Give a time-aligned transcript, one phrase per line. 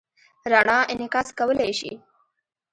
[0.51, 1.91] رڼا انعکاس کولی شي.